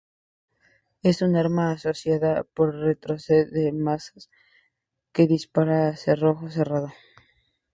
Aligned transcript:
Es 1.03 1.21
un 1.21 1.35
arma 1.35 1.73
accionada 1.73 2.41
por 2.43 2.73
retroceso 2.73 3.51
de 3.51 3.71
masas 3.71 4.31
que 5.13 5.27
dispara 5.33 5.89
a 5.89 5.95
cerrojo 5.95 6.49
cerrado. 6.49 6.91